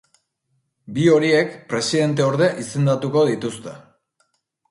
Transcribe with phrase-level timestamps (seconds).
[0.95, 3.77] Bi horiek presidenteorde izendatuko dituzte.